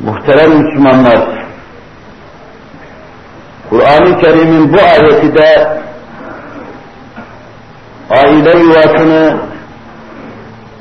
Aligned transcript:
Muhterem 0.00 0.50
Müslümanlar, 0.50 1.46
Kur'an-ı 3.70 4.20
Kerim'in 4.20 4.72
bu 4.72 4.76
ayeti 4.76 5.34
de 5.34 5.80
aile 8.10 8.58
yuvasını 8.58 9.36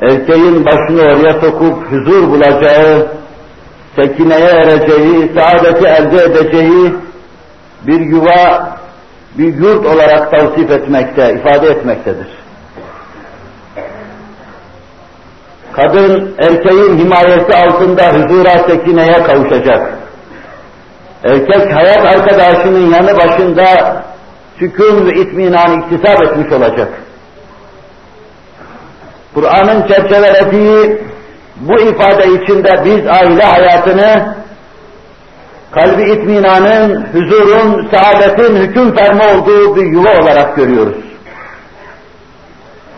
erkeğin 0.01 0.65
başını 0.65 1.01
oraya 1.01 1.33
sokup 1.33 1.91
huzur 1.91 2.27
bulacağı, 2.27 3.07
sekineye 3.95 4.49
ereceği, 4.49 5.31
saadeti 5.37 5.87
elde 5.87 6.23
edeceği 6.23 6.95
bir 7.87 7.99
yuva, 7.99 8.77
bir 9.37 9.53
yurt 9.55 9.85
olarak 9.85 10.31
tavsif 10.31 10.71
etmekte, 10.71 11.33
ifade 11.33 11.67
etmektedir. 11.67 12.27
Kadın 15.75 16.35
erkeğin 16.39 16.97
himayesi 16.97 17.55
altında 17.55 18.03
huzura, 18.13 18.67
sekineye 18.67 19.23
kavuşacak. 19.23 19.93
Erkek 21.23 21.75
hayat 21.75 22.05
arkadaşının 22.15 22.91
yanı 22.91 23.17
başında 23.17 24.03
sükun 24.59 25.07
ve 25.07 25.21
itminan 25.21 25.79
iktisap 25.79 26.23
etmiş 26.23 26.51
olacak. 26.51 26.89
Kur'an'ın 29.33 29.87
çerçevelediği 29.87 31.01
bu 31.55 31.81
ifade 31.81 32.27
içinde 32.27 32.85
biz 32.85 33.07
aile 33.07 33.43
hayatını 33.43 34.35
kalbi 35.71 36.03
itminanın, 36.11 37.07
huzurun, 37.13 37.89
saadetin 37.91 38.55
hüküm 38.55 38.95
ferma 38.95 39.23
olduğu 39.23 39.75
bir 39.75 39.85
yuva 39.85 40.11
olarak 40.21 40.55
görüyoruz. 40.55 41.04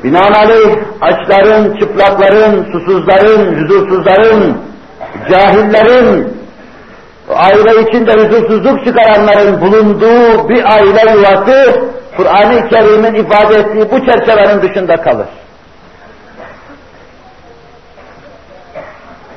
Binaenaleyh 0.04 0.78
açların, 1.02 1.80
çıplakların, 1.80 2.72
susuzların, 2.72 3.56
huzursuzların, 3.56 4.58
cahillerin, 5.30 6.38
aile 7.30 7.82
içinde 7.82 8.14
huzursuzluk 8.14 8.86
çıkaranların 8.86 9.62
bulunduğu 9.62 10.50
bir 10.50 10.74
aile 10.74 11.12
yuvası, 11.12 11.82
Kur'an-ı 12.18 12.70
Kerim'in 12.70 13.14
ifade 13.14 13.56
ettiği 13.56 13.92
bu 13.92 14.06
çerçevenin 14.06 14.62
dışında 14.62 15.02
kalır. 15.02 15.28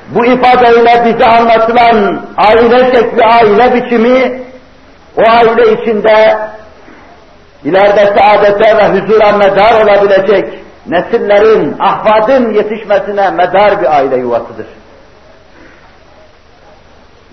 Bu 0.08 0.26
ifadeyle 0.26 1.04
bize 1.04 1.26
anlatılan 1.26 2.24
aile 2.36 2.78
şekli, 2.78 3.24
aile 3.24 3.74
biçimi, 3.74 4.42
o 5.16 5.22
aile 5.30 5.72
içinde 5.72 6.38
ileride 7.64 8.06
saadete 8.18 8.76
ve 8.76 8.88
huzura 8.88 9.32
medar 9.32 9.82
olabilecek 9.84 10.58
nesillerin, 10.86 11.76
ahvadın 11.80 12.52
yetişmesine 12.52 13.30
medar 13.30 13.80
bir 13.80 13.96
aile 13.96 14.16
yuvasıdır. 14.16 14.66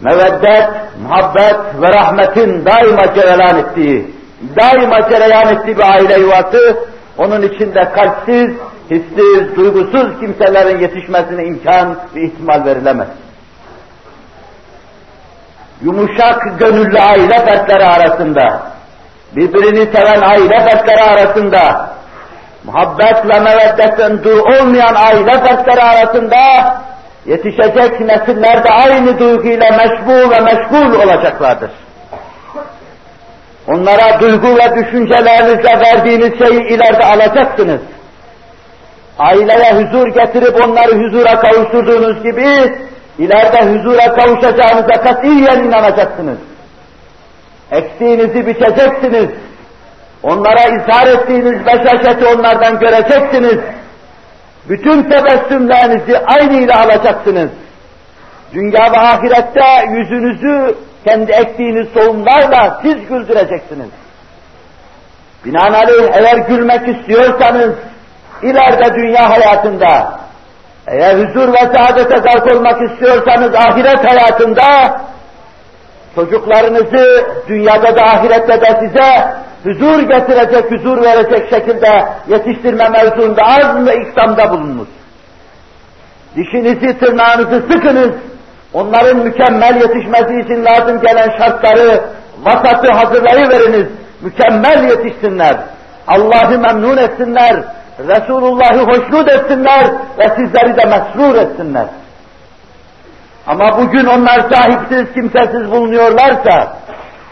Meveddet, 0.02 0.70
muhabbet 1.04 1.82
ve 1.82 1.88
rahmetin 1.88 2.66
daima 2.66 3.16
cereyan 3.16 3.58
ettiği, 3.58 4.12
daima 4.60 5.10
cereyan 5.10 5.56
ettiği 5.56 5.78
bir 5.78 5.84
aile 5.84 6.20
yuvası, 6.20 6.78
onun 7.18 7.42
içinde 7.42 7.92
kalpsiz, 7.92 8.56
hissiz, 8.92 9.56
duygusuz 9.56 10.20
kimselerin 10.20 10.80
yetişmesine 10.80 11.46
imkan 11.46 11.98
ve 12.16 12.22
ihtimal 12.22 12.66
verilemez. 12.66 13.08
Yumuşak 15.82 16.60
gönüllü 16.60 17.00
aile 17.00 17.46
fertleri 17.46 17.86
arasında, 17.86 18.77
birbirini 19.36 19.96
seven 19.96 20.22
aile 20.22 20.60
fertleri 20.60 21.04
arasında, 21.04 21.90
muhabbet 22.64 23.36
ve 23.36 23.40
meveddetten 23.40 24.24
dur 24.24 24.40
olmayan 24.40 24.96
aile 24.96 25.32
fertleri 25.32 25.84
arasında 25.84 26.38
yetişecek 27.26 28.00
nesiller 28.00 28.64
de 28.64 28.70
aynı 28.70 29.20
duyguyla 29.20 29.70
meşbu 29.72 30.32
ve 30.32 30.40
meşgul 30.40 30.94
olacaklardır. 30.94 31.72
Onlara 33.68 34.20
duygu 34.20 34.48
ve 34.48 34.76
düşüncelerinizle 34.76 35.80
verdiğiniz 35.80 36.48
şeyi 36.48 36.68
ileride 36.68 37.06
alacaksınız. 37.06 37.82
Aileye 39.20 39.74
huzur 39.74 40.08
getirip 40.08 40.66
onları 40.66 40.92
huzura 40.92 41.40
kavuşturduğunuz 41.40 42.24
gibi, 42.24 42.78
ileride 43.20 43.62
huzura 43.62 44.16
kavuşacağınıza 44.16 45.04
katiyen 45.04 45.64
inanacaksınız. 45.64 46.38
Eksiğinizi 47.72 48.48
biçeceksiniz. 48.48 49.30
Onlara 50.24 50.62
izhar 50.62 51.08
ettiğiniz 51.08 51.66
beşaşeti 51.66 52.26
onlardan 52.26 52.80
göreceksiniz. 52.80 53.60
Bütün 54.70 55.04
tebessümlerinizi 55.04 56.18
aynı 56.18 56.54
ile 56.54 56.74
alacaksınız. 56.74 57.50
Dünya 58.54 58.92
ve 58.92 59.00
ahirette 59.00 59.90
yüzünüzü 59.90 60.76
kendi 61.06 61.32
ektiğiniz 61.32 61.94
tohumlarla 61.94 62.80
siz 62.82 63.08
güldüreceksiniz. 63.08 63.90
Binaenaleyh 65.46 66.10
eğer 66.14 66.38
gülmek 66.38 66.98
istiyorsanız, 66.98 67.76
ileride 68.42 68.94
dünya 68.96 69.30
hayatında, 69.30 70.20
eğer 70.88 71.16
huzur 71.16 71.54
ve 71.54 71.78
saadete 71.78 72.18
gark 72.18 72.56
olmak 72.56 72.92
istiyorsanız 72.92 73.56
ahiret 73.56 74.12
hayatında, 74.12 75.02
çocuklarınızı 76.18 77.26
dünyada 77.48 77.96
da 77.96 78.02
ahirette 78.02 78.62
de 78.62 78.80
size 78.80 79.34
huzur 79.64 80.00
getirecek, 80.00 80.72
huzur 80.72 81.02
verecek 81.02 81.50
şekilde 81.50 82.06
yetiştirme 82.28 82.90
mevzuunda 82.90 83.42
az 83.44 83.86
ve 83.88 83.96
iksamda 83.96 84.52
bulunmuş. 84.52 84.88
Dişinizi, 86.36 87.00
tırnağınızı 87.00 87.62
sıkınız, 87.72 88.12
onların 88.74 89.18
mükemmel 89.18 89.76
yetişmesi 89.76 90.40
için 90.46 90.66
lazım 90.66 91.02
gelen 91.02 91.38
şartları, 91.38 92.02
vasatı 92.44 92.94
hazırlayıveriniz, 92.94 93.88
mükemmel 94.22 94.90
yetişsinler, 94.90 95.58
Allah'ı 96.08 96.60
memnun 96.60 96.98
etsinler, 96.98 97.56
Resulullah'ı 98.00 98.80
hoşnut 98.80 99.32
etsinler. 99.32 99.92
Ve 100.20 100.30
sizleri 100.36 100.78
de 100.78 100.86
mesrur 100.86 101.36
etsinler. 101.36 101.86
Ama 103.48 103.78
bugün 103.78 104.06
onlar 104.06 104.40
sahipsiz, 104.40 105.14
kimsesiz 105.14 105.72
bulunuyorlarsa, 105.72 106.78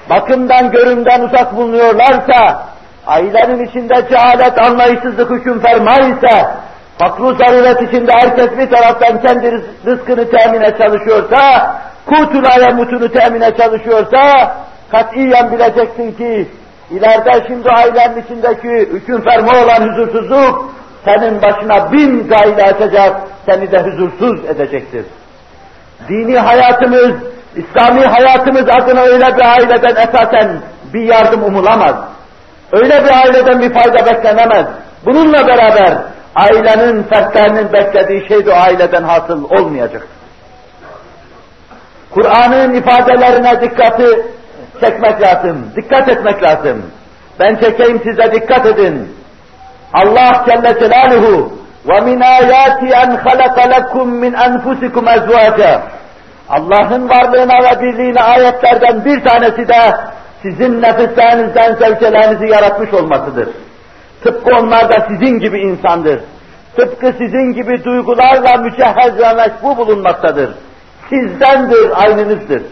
bakımdan, 0.10 0.72
görümden 0.72 1.22
uzak 1.22 1.56
bulunuyorlarsa, 1.56 2.64
ailenin 3.08 3.66
içinde 3.66 4.08
cehalet, 4.10 4.62
anlayışsızlık 4.62 5.32
hüküm 5.32 5.60
fermaysa, 5.60 6.56
fakru 6.98 7.36
zaruret 7.36 7.82
içinde 7.82 8.12
herkes 8.12 8.58
bir 8.58 8.70
taraftan 8.70 9.22
kendi 9.22 9.64
rızkını 9.86 10.30
temine 10.30 10.78
çalışıyorsa, 10.78 11.76
kutulaya 12.06 12.70
mutunu 12.76 13.12
temine 13.12 13.52
çalışıyorsa, 13.58 14.56
katiyen 14.92 15.52
bileceksin 15.52 16.12
ki, 16.12 16.48
ileride 16.92 17.48
şimdi 17.48 17.70
ailenin 17.70 18.22
içindeki 18.22 18.94
hüküm 18.94 19.22
ferma 19.22 19.52
olan 19.52 19.88
huzursuzluk, 19.88 20.74
senin 21.06 21.42
başına 21.42 21.92
bin 21.92 22.28
gayle 22.28 22.64
açacak, 22.64 23.22
seni 23.46 23.72
de 23.72 23.80
huzursuz 23.80 24.46
edecektir. 24.46 25.06
Dini 26.10 26.40
hayatımız, 26.40 27.12
İslami 27.56 28.06
hayatımız 28.06 28.64
adına 28.64 29.02
öyle 29.02 29.38
bir 29.38 29.46
aileden 29.46 29.96
esasen 29.96 30.60
bir 30.94 31.02
yardım 31.02 31.44
umulamaz. 31.44 31.96
Öyle 32.72 33.04
bir 33.04 33.12
aileden 33.12 33.62
bir 33.62 33.74
fayda 33.74 34.06
beklenemez. 34.06 34.66
Bununla 35.06 35.48
beraber 35.48 35.98
ailenin 36.36 37.04
fertlerinin 37.04 37.74
beklediği 37.74 38.28
şey 38.28 38.46
de 38.46 38.52
o 38.52 38.56
aileden 38.56 39.04
hasıl 39.04 39.44
olmayacak. 39.44 40.08
Kur'an'ın 42.12 42.74
ifadelerine 42.74 43.62
dikkati 43.62 44.22
çekmek 44.82 45.22
lazım, 45.22 45.72
dikkat 45.76 46.10
etmek 46.10 46.44
lazım. 46.44 46.82
Ben 47.40 47.56
çekeyim 47.56 48.02
size 48.04 48.32
dikkat 48.32 48.66
edin. 48.66 49.16
Allah 49.94 50.46
Celle 50.46 50.80
Celaluhu 50.80 51.65
وَمِنْ 51.91 52.19
آيَاتِ 52.39 52.81
أَنْ 53.03 53.11
خَلَقَ 53.25 53.57
لَكُمْ 53.75 54.07
مِنْ 54.23 54.33
أَنْفُسِكُمْ 54.47 55.05
أَزْوَاجًا 55.17 55.81
Allah'ın 56.49 57.09
varlığına 57.09 57.55
ve 57.63 57.83
birliğine 57.83 58.21
ayetlerden 58.21 59.05
bir 59.05 59.25
tanesi 59.25 59.69
de 59.69 59.97
sizin 60.43 60.83
nefislerinizden 60.83 61.75
zevcelerinizi 61.75 62.47
yaratmış 62.47 62.95
olmasıdır. 62.95 63.49
Tıpkı 64.23 64.51
onlar 64.57 64.89
da 64.89 65.07
sizin 65.09 65.39
gibi 65.39 65.61
insandır. 65.61 66.21
Tıpkı 66.77 67.13
sizin 67.19 67.53
gibi 67.53 67.85
duygularla 67.85 68.57
mücehhez 68.57 69.19
ve 69.19 69.33
meşbu 69.35 69.77
bulunmaktadır. 69.77 70.51
Sizdendir, 71.11 72.05
aynınızdır. 72.05 72.63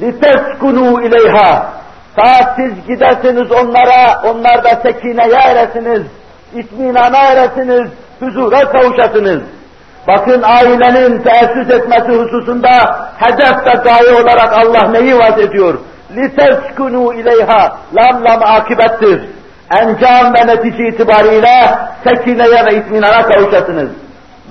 لِتَسْكُنُوا 0.00 1.08
اِلَيْهَا 1.08 1.62
Ta 2.16 2.54
siz 2.56 2.86
gidersiniz 2.86 3.52
onlara, 3.52 4.22
onlar 4.24 4.64
da 4.64 4.80
sekineye 4.82 5.40
eresiniz, 5.44 6.02
itminana 6.54 7.18
eresiniz, 7.18 7.90
huzura 8.20 8.60
kavuşasınız. 8.60 9.42
Bakın 10.08 10.42
ailenin 10.42 11.22
teessüs 11.22 11.70
etmesi 11.70 12.12
hususunda 12.12 13.06
hedef 13.18 13.66
ve 13.66 13.82
gaye 13.84 14.22
olarak 14.22 14.52
Allah 14.52 14.88
neyi 14.88 15.18
vaat 15.18 15.38
ediyor? 15.38 15.74
لِتَسْكُنُوا 16.16 17.14
اِلَيْهَا 17.14 17.70
Lam 17.94 18.24
lam 18.24 18.42
akibettir. 18.42 19.20
Encam 19.70 20.34
ve 20.34 20.46
netice 20.46 20.88
itibariyle 20.88 21.78
sekineye 22.04 22.66
ve 22.66 22.76
itminana 22.76 23.22
kavuşasınız. 23.22 23.90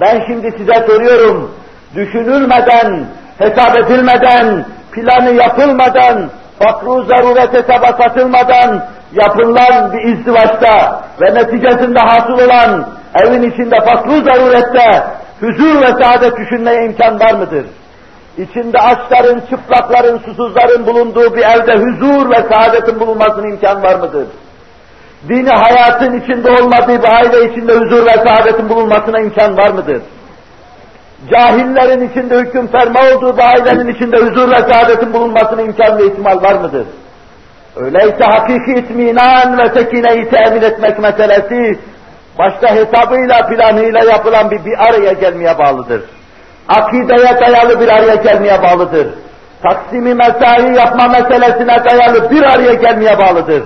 Ben 0.02 0.24
şimdi 0.28 0.52
size 0.58 0.86
soruyorum, 0.88 1.52
düşünülmeden, 1.96 3.06
hesap 3.38 3.80
edilmeden, 3.80 4.66
planı 4.92 5.32
yapılmadan, 5.32 6.30
fakru 6.59 7.05
zaruret 7.05 7.53
hesaba 7.53 7.87
satılmadan 7.87 8.87
yapılan 9.13 9.93
bir 9.93 10.05
izdivaçta 10.13 11.05
ve 11.21 11.35
neticesinde 11.35 11.99
hasıl 11.99 12.33
olan 12.33 12.89
evin 13.15 13.43
içinde 13.43 13.77
fakru 13.81 14.21
zarurette 14.21 15.05
huzur 15.41 15.81
ve 15.81 16.03
saadet 16.03 16.37
düşünmeye 16.37 16.87
imkan 16.87 17.21
var 17.21 17.35
mıdır? 17.35 17.67
İçinde 18.39 18.79
açların, 18.79 19.43
çıplakların, 19.51 20.19
susuzların 20.19 20.87
bulunduğu 20.87 21.37
bir 21.37 21.43
evde 21.43 21.75
huzur 21.75 22.31
ve 22.31 22.49
saadetin 22.53 23.01
bulunmasının 23.01 23.51
imkan 23.51 23.83
var 23.83 23.95
mıdır? 23.95 24.27
Dini 25.29 25.51
hayatın 25.51 26.21
içinde 26.21 26.51
olmadığı 26.51 27.03
bir 27.03 27.15
aile 27.15 27.53
içinde 27.53 27.73
huzur 27.73 28.07
ve 28.07 28.15
saadetin 28.29 28.69
bulunmasına 28.69 29.21
imkan 29.21 29.57
var 29.57 29.71
mıdır? 29.71 30.03
Cahillerin 31.27 32.09
içinde 32.09 32.39
hüküm 32.39 32.67
ferma 32.67 33.01
olduğu 33.01 33.37
bir 33.37 33.43
ailenin 33.43 33.95
içinde 33.95 34.17
huzur 34.17 34.51
ve 34.51 34.73
saadetin 34.73 35.13
bulunmasına 35.13 35.63
imkan 35.63 35.99
ve 35.99 36.07
ihtimal 36.07 36.43
var 36.43 36.55
mıdır? 36.55 36.87
Öyleyse 37.77 38.25
hakiki 38.25 38.73
itminan 38.73 39.59
ve 39.59 39.69
sekineyi 39.69 40.31
temin 40.31 40.63
etmek 40.63 40.99
meselesi, 40.99 41.79
başta 42.39 42.75
hesabıyla, 42.75 43.47
planıyla 43.49 44.05
yapılan 44.05 44.51
bir, 44.51 44.65
bir 44.65 44.89
araya 44.89 45.13
gelmeye 45.13 45.59
bağlıdır. 45.59 46.03
Akideye 46.69 47.41
dayalı 47.41 47.81
bir 47.81 47.89
araya 47.89 48.15
gelmeye 48.15 48.63
bağlıdır. 48.63 49.09
Taksimi 49.63 50.15
mesai 50.15 50.77
yapma 50.77 51.09
meselesine 51.09 51.85
dayalı 51.85 52.31
bir 52.31 52.43
araya 52.43 52.75
gelmeye 52.75 53.19
bağlıdır. 53.19 53.63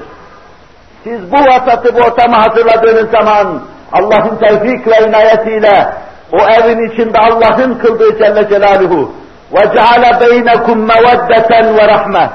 Siz 1.05 1.33
bu 1.33 1.37
vasatı, 1.37 1.95
bu 1.95 1.99
ortamı 1.99 2.37
hazırladığınız 2.37 3.11
zaman 3.11 3.63
Allah'ın 3.93 4.37
tevfik 4.37 4.87
ve 4.87 5.09
inayetiyle 5.09 5.93
o 6.32 6.38
evin 6.38 6.92
içinde 6.92 7.18
Allah'ın 7.20 7.74
kıldığı 7.78 8.18
Celle 8.18 8.50
Celaluhu 8.50 9.12
وَجَعَلَ 9.54 10.04
بَيْنَكُمْ 10.24 10.78
مَوَدَّةً 10.92 11.52
وَرَحْمَةً 11.78 12.30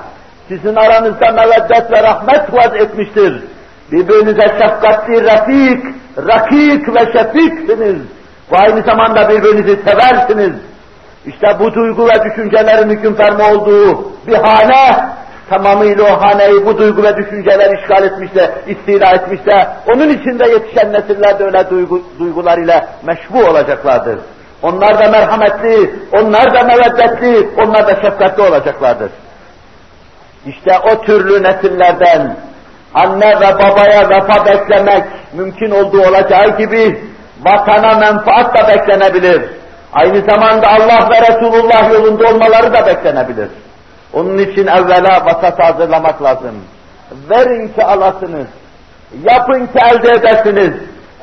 Sizin 0.49 0.75
aranızda 0.75 1.31
meveddet 1.31 1.93
ve 1.93 2.03
rahmet 2.03 2.53
vaz 2.53 2.75
etmiştir. 2.75 3.43
Birbirinize 3.93 4.49
şefkatli, 4.61 5.25
rafik, 5.25 5.85
rakik 6.19 6.95
ve 6.95 7.13
şefiksiniz. 7.13 7.97
Ve 8.53 8.57
aynı 8.57 8.83
zamanda 8.83 9.29
birbirinizi 9.29 9.79
seversiniz. 9.85 10.53
İşte 11.27 11.47
bu 11.61 11.75
duygu 11.75 12.09
ve 12.09 12.25
düşüncelerin 12.25 12.91
hüküm 12.91 13.15
ferma 13.15 13.51
olduğu 13.51 14.13
bir 14.27 14.35
hane, 14.35 15.07
tamamıyla 15.50 16.04
o 16.04 16.22
haneyi 16.22 16.66
bu 16.66 16.78
duygu 16.78 17.04
ve 17.04 17.18
düşünceler 17.18 17.78
işgal 17.80 18.04
etmişse, 18.04 18.52
istila 18.68 19.14
etmişse, 19.14 19.68
onun 19.96 20.10
içinde 20.10 20.50
yetişen 20.50 20.94
nesiller 20.94 21.40
de 21.40 21.44
öyle 21.44 21.70
duygu, 21.70 22.02
duygular 22.20 22.58
ile 22.58 22.86
meşbu 23.04 23.50
olacaklardır. 23.50 24.20
Onlar 24.62 25.00
da 25.00 25.10
merhametli, 25.10 25.96
onlar 26.14 26.54
da 26.54 26.64
meveddetli, 26.64 27.50
onlar 27.66 27.88
da 27.88 27.92
şefkatli 28.02 28.44
olacaklardır. 28.44 29.12
İşte 30.46 30.80
o 30.92 31.02
türlü 31.02 31.44
nesillerden 31.44 32.38
anne 32.94 33.40
ve 33.40 33.60
babaya 33.60 34.10
vefa 34.10 34.46
beklemek 34.46 35.04
mümkün 35.34 35.72
olduğu 35.72 36.02
olacağı 36.02 36.58
gibi 36.58 37.00
vatana 37.46 38.00
menfaat 38.00 38.58
da 38.58 38.68
beklenebilir. 38.68 39.42
Aynı 39.94 40.22
zamanda 40.22 40.68
Allah 40.68 41.10
ve 41.10 41.22
Resulullah 41.22 41.94
yolunda 41.94 42.28
olmaları 42.28 42.74
da 42.74 42.86
beklenebilir. 42.86 43.48
Onun 44.18 44.38
için 44.38 44.68
evvela 44.68 45.26
vasat 45.26 45.64
hazırlamak 45.64 46.24
lazım. 46.24 46.56
Verin 47.30 47.68
ki 47.68 47.84
alasınız, 47.84 48.48
yapın 49.24 49.66
ki 49.66 49.80
elde 49.92 50.10
edesiniz, 50.10 50.74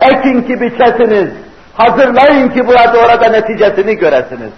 ekin 0.01 0.43
ki 0.43 0.61
biçesiniz, 0.61 1.29
hazırlayın 1.75 2.49
ki 2.49 2.67
burada 2.67 2.99
orada 2.99 3.29
neticesini 3.29 3.97
göresiniz. 3.97 4.53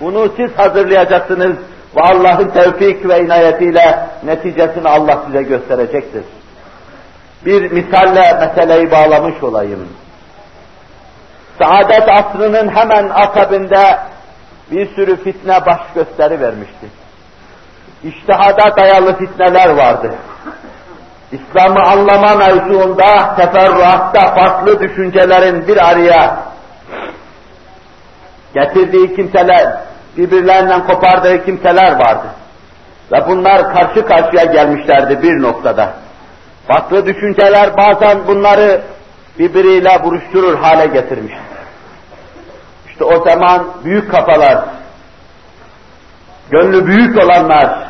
Bunu 0.00 0.32
siz 0.36 0.50
hazırlayacaksınız 0.58 1.56
ve 1.96 2.00
Allah'ın 2.00 2.48
tevfik 2.48 3.08
ve 3.08 3.20
inayetiyle 3.20 4.08
neticesini 4.24 4.88
Allah 4.88 5.22
size 5.26 5.42
gösterecektir. 5.42 6.24
Bir 7.46 7.72
misalle 7.72 8.46
meseleyi 8.46 8.90
bağlamış 8.90 9.42
olayım. 9.42 9.88
Saadet 11.62 12.08
asrının 12.08 12.68
hemen 12.68 13.08
akabinde 13.08 13.98
bir 14.70 14.94
sürü 14.94 15.16
fitne 15.16 15.66
baş 15.66 15.80
gösteri 15.94 16.40
vermişti. 16.40 16.86
İştihada 18.06 18.76
dayalı 18.76 19.18
fitneler 19.18 19.68
vardı. 19.68 20.14
İslam'ı 21.32 21.82
anlama 21.82 22.34
mevzuunda, 22.34 23.34
teferruatta 23.36 24.34
farklı 24.34 24.80
düşüncelerin 24.80 25.68
bir 25.68 25.88
araya 25.90 26.38
getirdiği 28.54 29.16
kimseler, 29.16 29.72
birbirlerinden 30.16 30.86
kopardığı 30.86 31.44
kimseler 31.44 31.92
vardı. 31.92 32.26
Ve 33.12 33.28
bunlar 33.28 33.74
karşı 33.74 34.06
karşıya 34.06 34.44
gelmişlerdi 34.44 35.22
bir 35.22 35.42
noktada. 35.42 35.92
Farklı 36.68 37.06
düşünceler 37.06 37.76
bazen 37.76 38.26
bunları 38.26 38.80
birbiriyle 39.38 40.04
buruşturur 40.04 40.58
hale 40.58 40.86
getirmiş. 40.86 41.34
İşte 42.88 43.04
o 43.04 43.24
zaman 43.24 43.66
büyük 43.84 44.10
kafalar, 44.10 44.64
gönlü 46.50 46.86
büyük 46.86 47.24
olanlar, 47.24 47.85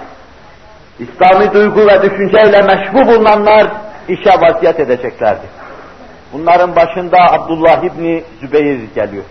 İslami 0.98 1.54
duygu 1.54 1.80
ve 1.80 2.02
düşünceyle 2.02 2.62
meşbu 2.62 3.06
bulunanlar 3.06 3.66
işe 4.08 4.30
vaziyet 4.30 4.80
edeceklerdi. 4.80 5.46
Bunların 6.32 6.76
başında 6.76 7.16
Abdullah 7.32 7.84
İbni 7.84 8.24
Zübeyir 8.40 8.80
geliyor. 8.94 9.24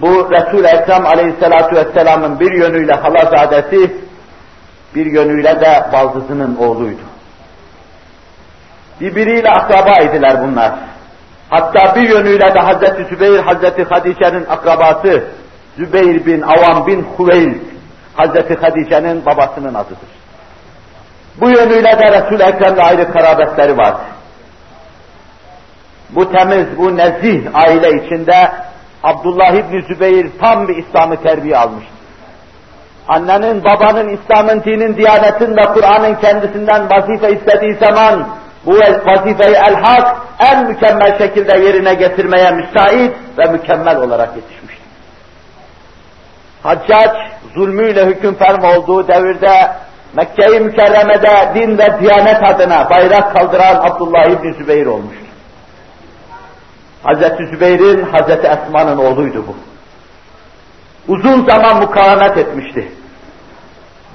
Bu 0.00 0.30
Resul-i 0.30 0.66
Ekrem 0.66 1.06
aleyhissalatu 1.06 1.76
vesselamın 1.76 2.40
bir 2.40 2.52
yönüyle 2.52 2.92
halazadesi, 2.92 3.96
bir 4.94 5.06
yönüyle 5.06 5.60
de 5.60 5.84
baldızının 5.92 6.56
oğluydu. 6.56 7.02
Birbiriyle 9.00 9.48
akraba 9.50 10.02
idiler 10.02 10.42
bunlar. 10.42 10.72
Hatta 11.50 11.96
bir 11.96 12.08
yönüyle 12.08 12.54
de 12.54 12.58
Hazreti 12.58 13.04
Zübeyir, 13.04 13.38
Hazreti 13.38 13.84
Hadice'nin 13.84 14.46
akrabası, 14.48 15.24
Zübeyir 15.76 16.26
bin 16.26 16.42
Avam 16.42 16.86
bin 16.86 17.02
Huveyl, 17.02 17.54
Hazreti 18.14 18.54
Hadice'nin 18.54 19.26
babasının 19.26 19.74
adıdır. 19.74 20.08
Bu 21.40 21.50
yönüyle 21.50 21.98
de 21.98 22.12
Resul-i 22.12 22.42
Ekrem'le 22.42 22.78
ayrı 22.78 23.12
karabetleri 23.12 23.76
vardı. 23.76 24.02
Bu 26.10 26.32
temiz, 26.32 26.66
bu 26.78 26.96
nezih 26.96 27.54
aile 27.54 27.88
içinde 27.88 28.52
Abdullah 29.02 29.52
İbni 29.52 29.82
Zübeyir 29.82 30.30
tam 30.40 30.68
bir 30.68 30.76
İslam'ı 30.76 31.22
terbiye 31.22 31.56
almıştı. 31.56 31.92
Annenin, 33.08 33.64
babanın, 33.64 34.08
İslam'ın, 34.08 34.64
dinin, 34.64 34.96
diyanetin 34.96 35.56
ve 35.56 35.62
Kur'an'ın 35.62 36.14
kendisinden 36.14 36.90
vazife 36.90 37.32
istediği 37.32 37.74
zaman 37.74 38.28
bu 38.66 38.74
vazifeyi 39.06 39.56
el-hak 39.56 40.16
en 40.38 40.66
mükemmel 40.66 41.18
şekilde 41.18 41.58
yerine 41.58 41.94
getirmeye 41.94 42.50
müsait 42.50 43.12
ve 43.38 43.44
mükemmel 43.52 43.96
olarak 43.96 44.36
yetişmiştir. 44.36 44.82
Haccac 46.62 47.14
zulmüyle 47.54 48.06
hüküm 48.06 48.34
ferm 48.34 48.64
olduğu 48.64 49.08
devirde 49.08 49.72
Mekke-i 50.14 50.60
Mükerreme'de 50.60 51.54
din 51.54 51.78
ve 51.78 52.00
diyanet 52.00 52.42
adına 52.42 52.90
bayrak 52.90 53.36
kaldıran 53.36 53.76
Abdullah 53.76 54.26
İbni 54.26 54.54
Zübeyir 54.54 54.86
olmuştur. 54.86 55.26
Hazreti 57.02 57.46
Zübeyir'in 57.46 58.02
Hazreti 58.02 58.46
Esma'nın 58.46 58.98
oğluydu 58.98 59.44
bu. 59.46 59.56
Uzun 61.12 61.46
zaman 61.46 61.80
mukavemet 61.80 62.38
etmişti. 62.38 62.92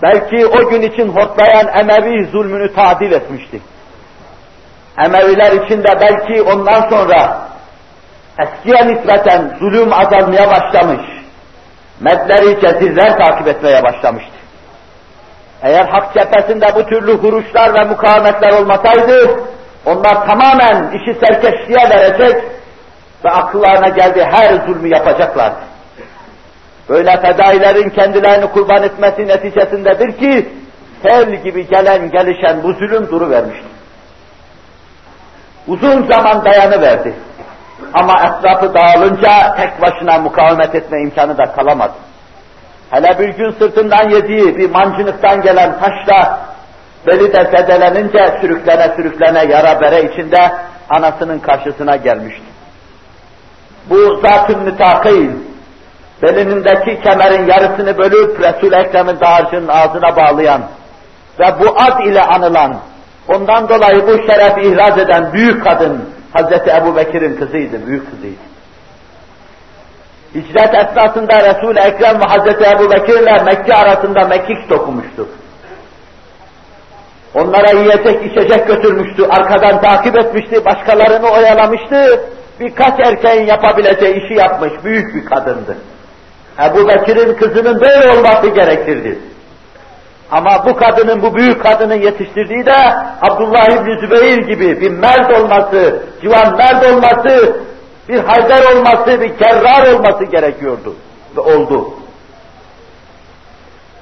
Belki 0.01 0.48
o 0.48 0.70
gün 0.70 0.82
için 0.82 1.08
hortlayan 1.08 1.67
Emevi 1.67 2.25
zulmünü 2.25 2.74
tadil 2.74 3.12
etmişti. 3.12 3.62
Emeviler 5.06 5.51
içinde 5.51 5.89
belki 6.00 6.41
ondan 6.41 6.89
sonra 6.89 7.48
eskiye 8.39 8.88
nispeten 8.88 9.58
zulüm 9.60 9.94
azalmaya 9.94 10.48
başlamış. 10.51 11.17
Medleri, 12.00 12.62
cezirler 12.62 13.18
takip 13.18 13.48
etmeye 13.48 13.84
başlamıştı. 13.84 14.32
Eğer 15.62 15.88
hak 15.88 16.13
cephesinde 16.13 16.75
bu 16.75 16.86
türlü 16.86 17.18
huruşlar 17.18 17.74
ve 17.74 17.89
mukavemetler 17.89 18.51
olmasaydı, 18.51 19.39
onlar 19.86 20.27
tamamen 20.27 20.92
işi 20.92 21.20
serkeşliğe 21.20 21.89
verecek 21.89 22.44
ve 23.25 23.30
akıllarına 23.30 23.89
geldiği 23.89 24.24
her 24.24 24.54
zulmü 24.54 24.89
yapacaklardı. 24.89 25.60
Böyle 26.89 27.22
fedailerin 27.22 27.89
kendilerini 27.89 28.51
kurban 28.51 28.84
etmesi 28.84 29.27
neticesindedir 29.27 30.18
ki, 30.18 30.50
sel 31.04 31.36
gibi 31.44 31.68
gelen 31.68 32.12
gelişen 32.12 32.63
bu 32.63 32.74
zulüm 32.74 33.08
duru 33.12 33.30
vermiştir. 33.30 33.68
Uzun 35.68 36.08
zaman 36.12 36.46
dayanıverdi. 36.46 37.13
Ama 37.94 38.14
etrafı 38.14 38.74
dağılınca 38.74 39.56
tek 39.56 39.82
başına 39.82 40.18
mukavemet 40.20 40.76
etme 40.76 41.02
imkanı 41.02 41.38
da 41.38 41.44
kalamadı. 41.44 41.94
Hele 42.90 43.20
bir 43.20 43.30
gün 43.30 43.52
sırtından 43.52 44.10
yediği 44.10 44.58
bir 44.58 44.70
mancınıktan 44.70 45.42
gelen 45.42 45.80
taşla 45.80 46.40
beli 47.08 47.34
de 47.34 47.58
zedelenince 47.58 48.38
sürüklene 48.42 48.96
sürüklene 48.96 49.46
yara 49.46 49.82
bere 49.82 50.04
içinde 50.04 50.52
anasının 50.90 51.40
karşısına 51.40 51.96
gelmişti. 51.96 52.44
Bu 53.90 54.16
zatın 54.16 54.64
mütakil, 54.64 55.30
belinindeki 56.24 57.02
kemerin 57.02 57.48
yarısını 57.48 57.98
bölüp 57.98 58.42
Resul-i 58.42 58.76
Ekrem'in 58.76 59.20
dağarcının 59.20 59.68
ağzına 59.68 60.16
bağlayan 60.16 60.62
ve 61.40 61.46
bu 61.60 61.80
ad 61.80 62.06
ile 62.06 62.22
anılan, 62.22 62.78
ondan 63.28 63.70
dolayı 63.70 64.08
bu 64.08 64.32
şeref 64.32 64.58
ihraz 64.58 64.98
eden 64.98 65.34
büyük 65.34 65.64
kadın 65.64 66.17
Hazreti 66.38 66.70
Ebu 66.70 66.96
Bekir'in 66.96 67.36
kızıydı, 67.36 67.88
büyük 67.88 68.12
kızıydı. 68.12 68.41
Hicret 70.36 70.74
esnasında 70.74 71.50
Resul-i 71.50 71.79
Ekrem 71.79 72.20
ve 72.20 72.24
Hazreti 72.27 72.63
Ebu 72.63 72.91
Bekir 72.91 73.20
ile 73.20 73.44
Mekke 73.44 73.74
arasında 73.74 74.27
mekik 74.27 74.70
dokumuştu. 74.70 75.27
Onlara 77.36 77.79
yiyecek 77.79 78.32
içecek 78.32 78.67
götürmüştü, 78.67 79.24
arkadan 79.24 79.82
takip 79.82 80.20
etmişti, 80.20 80.65
başkalarını 80.65 81.29
oyalamıştı. 81.29 82.22
Birkaç 82.60 83.00
erkeğin 83.00 83.46
yapabileceği 83.46 84.25
işi 84.25 84.34
yapmış, 84.34 84.74
büyük 84.84 85.15
bir 85.15 85.25
kadındı. 85.25 85.77
Ebu 86.65 86.88
Bekir'in 86.88 87.34
kızının 87.34 87.82
böyle 87.82 88.17
olması 88.17 88.48
gerekirdi. 88.48 89.20
Ama 90.32 90.66
bu 90.66 90.76
kadının, 90.76 91.22
bu 91.22 91.36
büyük 91.36 91.64
kadının 91.64 92.02
yetiştirdiği 92.02 92.66
de 92.66 92.76
Abdullah 93.22 93.68
İbni 93.70 94.00
Zübeyir 94.00 94.38
gibi 94.38 94.82
bir 94.82 94.92
mert 94.92 95.40
olması, 95.40 96.04
civan 96.22 96.58
mert 96.58 96.86
olması, 96.86 97.62
bir 98.10 98.20
Haydar 98.20 98.76
olması, 98.76 99.22
bir 99.22 99.38
Kerrar 99.38 99.94
olması 99.94 100.26
gerekiyordu. 100.26 100.96
Ve 101.38 101.42
oldu. 101.42 101.90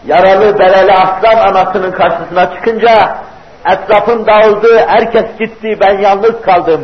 Yaralı, 0.07 0.59
bereli 0.59 0.91
aslan 0.91 1.37
anasının 1.37 1.91
karşısına 1.91 2.55
çıkınca, 2.55 3.17
etrafın 3.65 4.25
dağıldı, 4.25 4.77
herkes 4.87 5.25
gitti, 5.39 5.77
ben 5.81 5.97
yalnız 5.97 6.41
kaldım. 6.41 6.81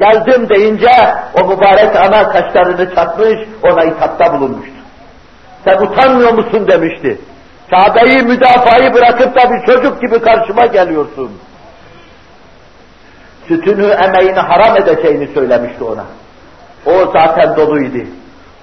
Geldim 0.00 0.48
deyince, 0.48 0.90
o 1.42 1.46
mübarek 1.48 1.96
ana 1.96 2.28
kaşlarını 2.28 2.94
çatmış, 2.94 3.38
ona 3.62 3.82
hitapta 3.82 4.32
bulunmuştu. 4.32 4.74
Sen 5.64 5.78
utanmıyor 5.78 6.32
musun 6.32 6.68
demişti. 6.68 7.18
Kabe'yi 7.72 8.22
müdafayı 8.22 8.94
bırakıp 8.94 9.36
da 9.36 9.50
bir 9.50 9.66
çocuk 9.66 10.00
gibi 10.00 10.18
karşıma 10.18 10.66
geliyorsun. 10.66 11.30
Sütünü, 13.48 13.86
emeğini 13.86 14.40
haram 14.40 14.76
edeceğini 14.76 15.28
söylemişti 15.34 15.84
ona. 15.84 16.04
O 16.86 17.12
zaten 17.18 17.56
doluydu. 17.56 18.06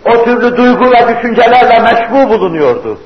O 0.06 0.24
türlü 0.24 0.58
duygu 0.58 0.92
ve 0.92 1.08
düşüncelerle 1.08 1.80
meşbu 1.80 2.30
bulunuyordu. 2.30 3.00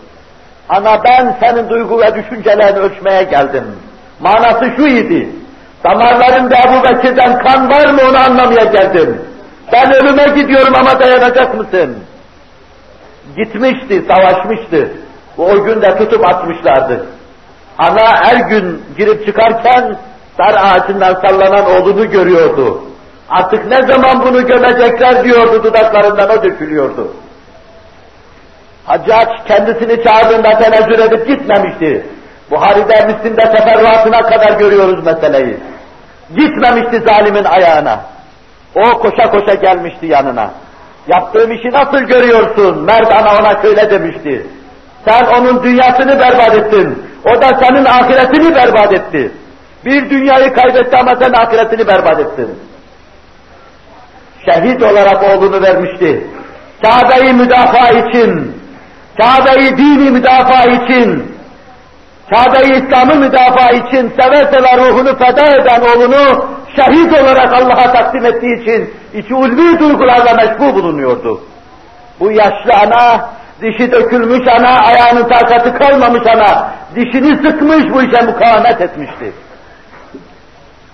Ana 0.69 1.03
ben 1.03 1.37
senin 1.39 1.69
duygu 1.69 2.01
ve 2.01 2.15
düşüncelerini 2.15 2.79
ölçmeye 2.79 3.23
geldim. 3.23 3.63
Manası 4.19 4.65
şu 4.75 4.87
idi. 4.87 5.29
Damarlarında 5.83 6.55
Ebu 6.55 6.83
Bekir'den 6.83 7.39
kan 7.39 7.71
var 7.71 7.89
mı 7.89 8.01
onu 8.09 8.17
anlamaya 8.17 8.65
geldim. 8.65 9.21
Ben 9.73 9.93
ölüme 9.93 10.41
gidiyorum 10.41 10.75
ama 10.75 10.99
dayanacak 10.99 11.57
mısın? 11.57 11.97
Gitmişti, 13.37 14.03
savaşmıştı. 14.07 15.02
O 15.37 15.63
gün 15.63 15.81
de 15.81 15.97
tutup 15.97 16.27
atmışlardı. 16.29 17.05
Ana 17.77 18.25
her 18.25 18.35
gün 18.35 18.83
girip 18.97 19.25
çıkarken 19.25 19.97
dar 20.39 20.53
ağacından 20.53 21.13
sallanan 21.13 21.65
oğlunu 21.65 22.09
görüyordu. 22.09 22.81
Artık 23.29 23.65
ne 23.65 23.93
zaman 23.93 24.25
bunu 24.25 24.47
gömecekler 24.47 25.23
diyordu, 25.23 25.63
dudaklarından 25.63 26.29
o 26.29 26.43
dökülüyordu. 26.43 27.13
Haccaç 28.85 29.29
kendisini 29.47 30.03
çağırdığında 30.03 30.59
tenezzül 30.59 30.99
edip 30.99 31.27
gitmemişti. 31.27 32.05
Buhari'de, 32.51 33.05
Müslim'de 33.05 33.41
teferruatına 33.41 34.21
kadar 34.21 34.59
görüyoruz 34.59 35.05
meseleyi. 35.05 35.57
Gitmemişti 36.35 37.01
zalimin 37.05 37.43
ayağına. 37.43 38.01
O 38.75 38.99
koşa 38.99 39.31
koşa 39.31 39.53
gelmişti 39.53 40.05
yanına. 40.05 40.51
Yaptığım 41.07 41.51
işi 41.51 41.71
nasıl 41.71 41.99
görüyorsun? 41.99 42.83
Mert 42.83 43.11
ana 43.11 43.39
ona 43.39 43.61
şöyle 43.61 43.91
demişti. 43.91 44.47
Sen 45.07 45.25
onun 45.25 45.63
dünyasını 45.63 46.19
berbat 46.19 46.55
ettin. 46.55 47.03
O 47.25 47.41
da 47.41 47.59
senin 47.59 47.85
ahiretini 47.85 48.55
berbat 48.55 48.93
etti. 48.93 49.31
Bir 49.85 50.09
dünyayı 50.09 50.53
kaybetti 50.53 50.97
ama 50.97 51.15
sen 51.15 51.33
ahiretini 51.33 51.87
berbat 51.87 52.19
ettin. 52.19 52.49
Şehit 54.45 54.83
olarak 54.83 55.23
oğlunu 55.23 55.61
vermişti. 55.61 56.27
Kabe'yi 56.81 57.33
müdafaa 57.33 57.89
için, 57.89 58.57
Kabe'yi 59.17 59.77
dini 59.77 60.11
müdafaa 60.11 60.63
için, 60.63 61.33
Kabe'yi 62.29 62.85
İslam'ı 62.85 63.15
müdafaa 63.15 63.69
için 63.69 64.13
seve 64.21 64.37
seve 64.37 64.77
ruhunu 64.77 65.17
feda 65.17 65.55
eden 65.55 65.81
oğlunu 65.81 66.45
şehit 66.75 67.21
olarak 67.21 67.53
Allah'a 67.53 67.91
takdim 67.91 68.25
ettiği 68.25 68.61
için 68.61 68.93
içi 69.13 69.35
ulvi 69.35 69.79
duygularla 69.79 70.33
meşbu 70.33 70.75
bulunuyordu. 70.75 71.41
Bu 72.19 72.31
yaşlı 72.31 72.73
ana, 72.73 73.29
dişi 73.61 73.91
dökülmüş 73.91 74.47
ana, 74.47 74.79
ayağının 74.79 75.29
takatı 75.29 75.73
kalmamış 75.73 76.27
ana, 76.27 76.71
dişini 76.95 77.35
sıkmış 77.35 77.93
bu 77.93 78.01
işe 78.01 78.25
mukavemet 78.25 78.81
etmişti. 78.81 79.33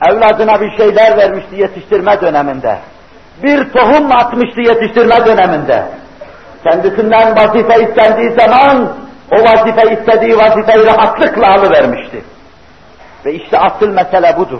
Evladına 0.10 0.62
bir 0.62 0.78
şeyler 0.78 1.18
vermişti 1.18 1.56
yetiştirme 1.56 2.22
döneminde. 2.22 2.78
Bir 3.44 3.70
tohum 3.70 4.12
atmıştı 4.12 4.62
yetiştirme 4.62 5.26
döneminde. 5.26 5.84
Kendisinden 6.64 7.36
vazife 7.36 7.84
istendiği 7.84 8.32
zaman 8.40 8.94
o 9.32 9.44
vazife 9.44 9.92
istediği 9.92 10.38
vazifeyi 10.38 10.86
rahatlıkla 10.86 11.54
alıvermişti. 11.54 12.24
Ve 13.26 13.34
işte 13.34 13.60
asıl 13.60 13.90
mesele 13.90 14.38
budur. 14.38 14.60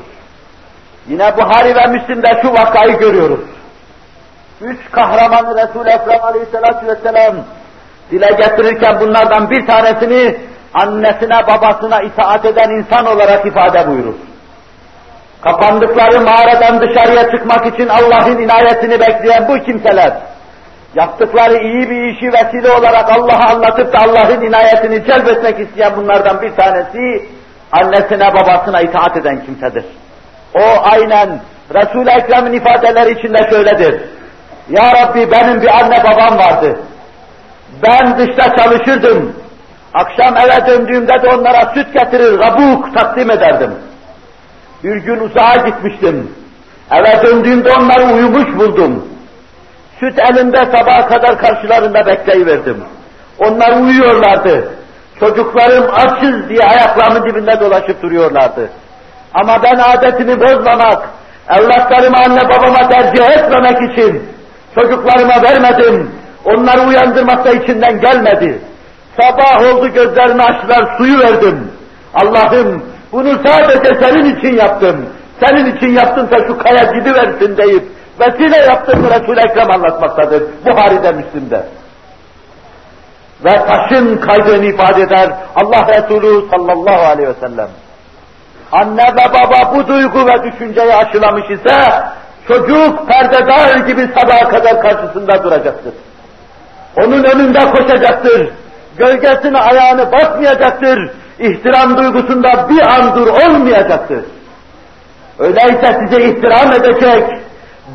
Yine 1.08 1.38
Buhari 1.38 1.76
ve 1.76 1.88
Müslim'de 1.88 2.42
şu 2.42 2.54
vakayı 2.54 3.00
görüyoruz. 3.00 3.40
Üç 4.62 4.80
kahramanı 4.92 5.56
Resul-i 5.58 5.90
Ekrem 5.90 6.24
Aleyhisselatü 6.24 6.88
Vesselam 6.88 7.36
dile 8.12 8.28
getirirken 8.28 9.00
bunlardan 9.00 9.50
bir 9.50 9.68
tanesini 9.68 10.38
annesine 10.74 11.48
babasına 11.48 12.02
itaat 12.02 12.46
eden 12.46 12.70
insan 12.70 13.06
olarak 13.06 13.46
ifade 13.46 13.88
buyurur. 13.88 14.16
Kapandıkları 15.42 16.22
mağaradan 16.22 16.82
dışarıya 16.82 17.32
çıkmak 17.32 17.66
için 17.66 17.88
Allah'ın 17.88 18.38
inayetini 18.38 19.00
bekleyen 19.00 19.48
bu 19.48 19.66
kimseler, 19.66 20.14
yaptıkları 20.96 21.58
iyi 21.58 21.90
bir 21.90 22.04
işi 22.04 22.28
vesile 22.34 22.72
olarak 22.72 23.12
Allah'a 23.12 23.52
anlatıp 23.52 23.94
da 23.94 24.00
Allah'ın 24.00 24.42
inayetini 24.42 25.06
celbetmek 25.06 25.60
isteyen 25.60 25.98
bunlardan 25.98 26.42
bir 26.42 26.56
tanesi, 26.56 27.26
annesine 27.72 28.34
babasına 28.34 28.82
itaat 28.82 29.18
eden 29.18 29.46
kimsedir. 29.46 29.86
O 30.56 30.62
aynen 30.92 31.40
Resul-i 31.76 32.10
Ekrem'in 32.10 32.54
ifadeleri 32.54 33.20
içinde 33.20 33.50
şöyledir. 33.50 34.02
Ya 34.70 34.84
Rabbi 34.94 35.32
benim 35.32 35.62
bir 35.62 35.78
anne 35.80 36.04
babam 36.04 36.38
vardı. 36.38 36.80
Ben 37.84 38.18
dışta 38.18 38.56
çalışırdım. 38.56 39.34
Akşam 39.94 40.38
eve 40.38 40.68
döndüğümde 40.68 41.14
de 41.14 41.36
onlara 41.36 41.74
süt 41.74 41.94
getirir, 41.94 42.42
kabuk 42.42 42.94
takdim 42.98 43.32
ederdim. 43.32 43.72
Bir 44.84 44.96
gün 44.96 45.20
uzağa 45.20 45.66
gitmiştim. 45.66 46.32
Eve 46.92 47.24
döndüğümde 47.24 47.72
onları 47.72 48.14
uyumuş 48.14 48.58
buldum. 48.58 49.06
Süt 50.00 50.20
elinde 50.20 50.58
sabaha 50.58 51.08
kadar 51.08 51.40
karşılarında 51.40 52.06
bekleyiverdim. 52.06 52.84
Onlar 53.40 53.82
uyuyorlardı. 53.82 54.70
Çocuklarım 55.20 55.94
açız 55.94 56.50
diye 56.50 56.62
ayaklarımın 56.62 57.30
dibinde 57.30 57.60
dolaşıp 57.60 58.02
duruyorlardı. 58.02 58.70
Ama 59.34 59.64
ben 59.64 59.76
adetimi 59.76 60.40
bozmamak, 60.40 61.10
evlatlarımı 61.50 62.18
anne 62.18 62.50
babama 62.50 62.90
tercih 62.90 63.24
etmemek 63.24 63.92
için 63.92 64.24
çocuklarıma 64.76 65.44
vermedim. 65.44 66.12
Onları 66.46 66.82
uyandırmak 66.82 67.56
içinden 67.56 68.02
gelmedi. 68.02 68.62
Sabah 69.22 69.74
oldu 69.74 69.88
gözlerini 69.88 70.44
açtılar, 70.44 70.98
suyu 70.98 71.20
verdim. 71.20 71.72
Allah'ım 72.14 72.84
bunu 73.12 73.40
sadece 73.46 74.00
senin 74.00 74.36
için 74.36 74.56
yaptım. 74.56 75.06
Senin 75.44 75.76
için 75.76 75.88
yaptımsa 75.88 76.48
şu 76.48 76.58
kaya 76.58 76.84
gidiversin 76.84 77.58
deyip 77.58 77.84
vesile 78.20 78.58
yaptığını 78.58 79.10
Resul-i 79.10 79.40
Ekrem 79.40 79.72
anlatmaktadır. 79.72 80.44
Buhari'de, 80.66 81.12
Müslim'de. 81.12 81.66
Ve 83.46 83.66
taşın 83.66 84.18
kaydını 84.18 84.66
ifade 84.66 85.02
eder 85.02 85.30
Allah 85.56 85.88
Resulü 85.88 86.50
sallallahu 86.50 87.06
aleyhi 87.06 87.30
ve 87.30 87.48
sellem. 87.48 87.70
Anne 88.72 89.04
ve 89.04 89.34
baba 89.34 89.76
bu 89.76 89.88
duygu 89.88 90.28
ve 90.28 90.52
düşünceyi 90.52 90.96
aşılamış 90.96 91.50
ise 91.50 92.04
çocuk 92.48 93.08
perdedar 93.08 93.78
gibi 93.78 94.10
sabaha 94.20 94.50
kadar 94.50 94.82
karşısında 94.82 95.44
duracaktır. 95.44 95.94
Onun 97.06 97.24
önünde 97.24 97.60
koşacaktır. 97.60 98.50
Gölgesini 98.98 99.58
ayağını 99.58 100.12
basmayacaktır. 100.12 101.10
İhtiram 101.40 101.98
duygusunda 101.98 102.70
bir 102.70 102.82
an 102.82 103.16
dur 103.16 103.28
olmayacaktır. 103.28 104.26
Öyleyse 105.40 106.00
size 106.00 106.24
ihtiram 106.24 106.72
edecek, 106.72 107.24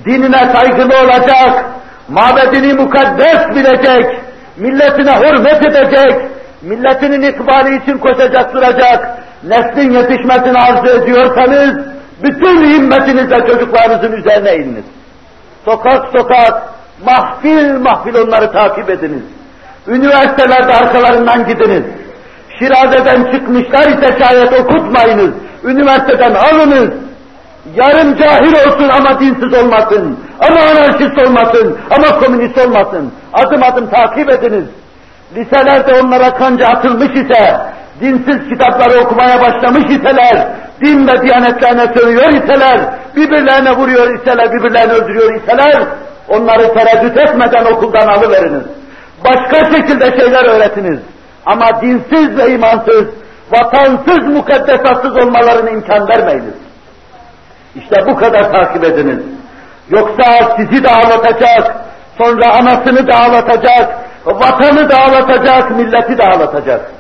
dinine 0.07 0.53
saygılı 0.55 0.95
olacak, 0.99 1.65
mabedini 2.09 2.75
mukaddes 2.75 3.57
bilecek, 3.57 4.21
milletine 4.57 5.13
hürmet 5.13 5.67
edecek, 5.67 6.31
milletinin 6.63 7.23
ikbali 7.23 7.77
için 7.77 7.99
koşacak 7.99 8.55
duracak, 8.55 9.19
neslin 9.45 9.91
yetişmesini 9.91 10.59
arzu 10.59 10.87
ediyorsanız, 10.87 11.87
bütün 12.23 12.71
himmetinizle 12.71 13.47
çocuklarınızın 13.47 14.13
üzerine 14.13 14.57
ininiz. 14.57 14.85
Sokak 15.65 16.07
sokak, 16.19 16.63
Mahfil 17.03 17.79
mahfil 17.79 18.15
onları 18.15 18.53
takip 18.53 18.91
ediniz. 18.91 19.23
Üniversitelerde 19.87 20.75
arkalarından 20.75 21.47
gidiniz. 21.47 21.83
Şiraze'den 22.59 23.33
çıkmışlar 23.33 23.89
ise 23.89 24.19
şayet 24.19 24.61
okutmayınız. 24.61 25.31
Üniversiteden 25.65 26.35
alınız. 26.35 26.91
Yarım 27.75 28.17
cahil 28.17 28.53
olsun 28.53 28.89
ama 28.89 29.21
dinsiz 29.21 29.55
olmasın. 29.55 30.19
Ama 30.41 30.61
anarşist 30.61 31.27
olmasın. 31.27 31.79
Ama 31.91 32.19
komünist 32.19 32.59
olmasın. 32.59 33.13
Adım 33.33 33.63
adım 33.63 33.91
takip 33.91 34.31
ediniz. 34.31 34.65
Liselerde 35.37 36.01
onlara 36.01 36.35
kanca 36.35 36.67
atılmış 36.67 37.11
ise, 37.11 37.57
dinsiz 38.01 38.49
kitapları 38.49 39.01
okumaya 39.01 39.41
başlamış 39.41 39.85
iseler, 39.85 40.49
din 40.85 41.07
ve 41.09 41.23
diyanetlerine 41.23 41.87
sövüyor 41.95 42.33
iseler, 42.33 42.81
birbirlerine 43.17 43.73
vuruyor 43.77 44.21
iseler, 44.21 44.53
birbirlerini 44.53 44.93
öldürüyor 44.93 45.43
iseler, 45.43 45.83
onları 46.29 46.75
tereddüt 46.75 47.17
etmeden 47.17 47.65
okuldan 47.65 48.09
alıveriniz. 48.09 48.65
Başka 49.25 49.77
şekilde 49.77 50.21
şeyler 50.21 50.45
öğretiniz. 50.45 51.01
Ama 51.47 51.81
dinsiz 51.83 52.39
ve 52.39 52.51
imansız, 52.51 53.05
vatansız, 53.51 54.29
mukaddesatsız 54.29 55.17
olmalarına 55.17 55.71
imkan 55.71 56.09
vermeyiniz. 56.09 56.55
İşte 57.75 57.97
bu 58.07 58.17
kadar 58.17 58.53
takip 58.53 58.85
ediniz. 58.85 59.19
Yoksa 59.91 60.57
sizi 60.57 60.85
de 60.85 60.89
ağlatacak, 60.91 61.77
sonra 62.19 62.55
anasını 62.55 63.07
da 63.07 63.15
ağlatacak, 63.15 63.99
vatanı 64.27 64.91
da 64.91 64.97
ağlatacak, 64.97 65.71
milleti 65.71 66.19
de 66.19 66.23
ağlatacak. 66.23 66.91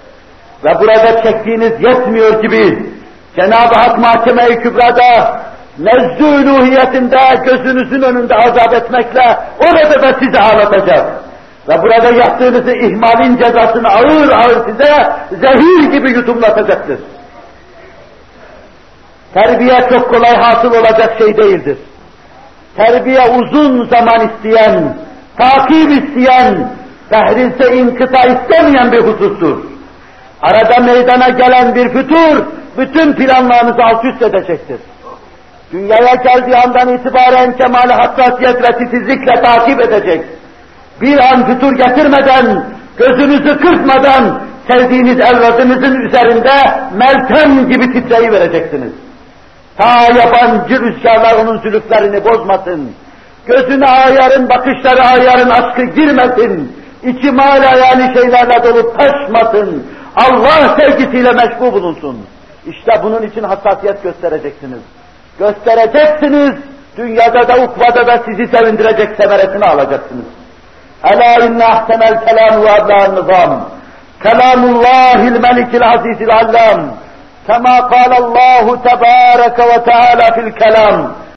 Ve 0.64 0.80
burada 0.80 1.22
çektiğiniz 1.22 1.72
yetmiyor 1.80 2.42
gibi 2.42 2.92
Cenab-ı 3.36 3.74
Hak 3.74 3.98
Mahkeme-i 3.98 4.60
Kübra'da 4.60 5.40
nezdü 5.78 6.24
uluhiyetinde 6.24 7.18
gözünüzün 7.44 8.02
önünde 8.02 8.34
azap 8.34 8.74
etmekle 8.74 9.38
orada 9.60 10.02
da 10.02 10.16
sizi 10.20 10.38
ağlatacak. 10.38 11.24
Ve 11.68 11.82
burada 11.82 12.10
yaptığınızı 12.10 12.72
ihmalin 12.72 13.36
cezasını 13.36 13.88
ağır 13.88 14.28
ağır 14.28 14.68
size 14.68 15.12
zehir 15.30 15.92
gibi 15.92 16.10
yudumlatacaktır. 16.10 16.98
Terbiye 19.34 19.88
çok 19.92 20.14
kolay 20.14 20.36
hasıl 20.36 20.74
olacak 20.74 21.14
şey 21.18 21.36
değildir. 21.36 21.78
Terbiye 22.76 23.20
uzun 23.30 23.88
zaman 23.88 24.28
isteyen, 24.28 24.96
takip 25.38 25.90
isteyen, 25.90 26.70
tehrise 27.10 27.76
inkıta 27.76 28.18
istemeyen 28.18 28.92
bir 28.92 29.00
husustur. 29.00 29.58
Arada 30.42 30.80
meydana 30.80 31.28
gelen 31.28 31.74
bir 31.74 31.88
fütur, 31.88 32.44
bütün 32.78 33.12
planlarınızı 33.12 33.82
alt 33.82 34.04
üst 34.04 34.22
edecektir. 34.22 34.78
Dünyaya 35.74 36.14
geldiği 36.14 36.56
andan 36.56 36.94
itibaren 36.94 37.56
kemal 37.56 37.90
hassasiyet 37.90 38.62
ve 38.62 38.78
titizlikle 38.78 39.42
takip 39.42 39.80
edecek. 39.80 40.24
Bir 41.00 41.18
an 41.18 41.46
fütur 41.46 41.72
getirmeden, 41.72 42.64
gözünüzü 42.96 43.58
kırpmadan, 43.58 44.40
sevdiğiniz 44.70 45.20
evladınızın 45.20 46.00
üzerinde 46.00 46.52
meltem 46.96 47.68
gibi 47.68 47.92
titreyi 47.92 48.32
vereceksiniz. 48.32 48.92
Ta 49.76 50.12
yabancı 50.12 50.80
rüzgarlar 50.80 51.44
onun 51.44 51.58
zülüflerini 51.58 52.24
bozmasın. 52.24 52.90
Gözüne 53.46 53.86
ayarın, 53.86 54.48
bakışları 54.48 55.02
ayarın 55.02 55.50
aşkı 55.50 55.82
girmesin. 55.82 56.72
İçi 57.02 57.30
mala 57.30 57.76
yani 57.76 58.14
şeylerle 58.14 58.64
dolup 58.64 58.98
taşmasın. 58.98 59.86
Allah 60.16 60.76
sevgisiyle 60.78 61.32
meşgul 61.32 61.72
bulunsun. 61.72 62.18
İşte 62.66 63.00
bunun 63.02 63.22
için 63.22 63.42
hassasiyet 63.42 64.02
göstereceksiniz. 64.02 64.80
Göstereceksiniz, 65.38 66.54
dünyada 66.96 67.48
da 67.48 67.56
ukvada 67.64 68.06
da 68.06 68.18
sizi 68.18 68.46
sevindirecek 68.46 69.16
semeresini 69.16 69.64
alacaksınız. 69.64 70.24
Ela 71.04 71.46
inne 71.46 71.64
ahsenel 71.64 72.24
kelamu 72.24 72.64
ve 72.64 72.70
ablan 72.70 73.14
nizam. 73.14 73.68
Kelamullahil 74.22 75.40
melikil 75.40 75.82
azizil 75.82 76.30
allam. 76.30 76.80
Kema 77.46 77.88
kalallahu 77.88 78.82
tebareke 78.82 79.62
ve 79.62 79.84
teala 79.84 80.32
fil 80.34 80.52
kelam. 80.52 81.12